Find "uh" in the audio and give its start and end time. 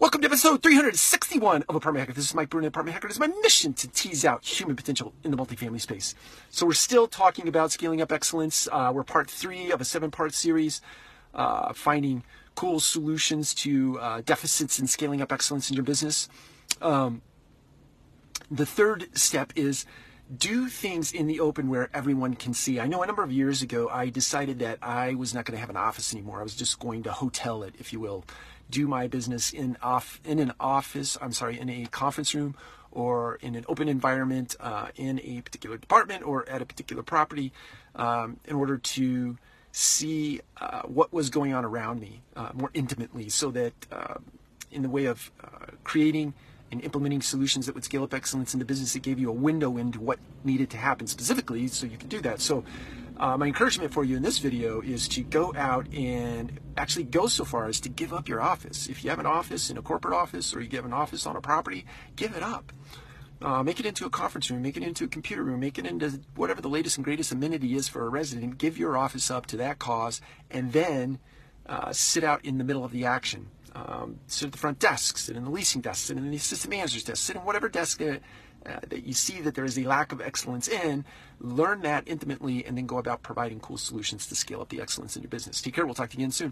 8.72-8.92, 11.34-11.74, 14.00-14.22, 34.60-34.88, 40.60-40.82, 42.34-42.50, 43.92-44.14, 45.42-45.66, 53.20-53.36, 63.42-63.62, 71.70-71.92, 78.02-78.18